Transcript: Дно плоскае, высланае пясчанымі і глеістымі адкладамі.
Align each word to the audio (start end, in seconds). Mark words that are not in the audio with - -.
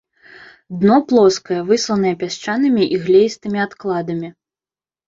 Дно 0.83 0.97
плоскае, 1.11 1.59
высланае 1.69 2.15
пясчанымі 2.25 2.83
і 2.97 3.01
глеістымі 3.07 3.65
адкладамі. 3.69 4.35